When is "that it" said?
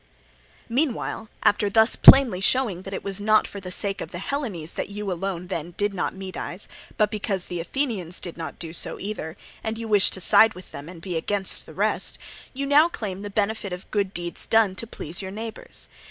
2.81-3.03